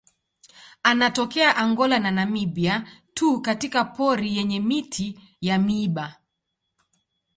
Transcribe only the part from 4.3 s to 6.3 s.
yenye miti ya miiba.